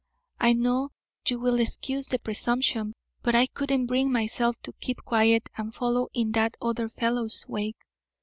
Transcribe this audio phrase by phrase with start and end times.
[0.39, 0.89] I know
[1.29, 6.07] you will excuse the presumption, but I couldn't bring myself to keep quiet and follow
[6.11, 7.77] in that other fellow's wake.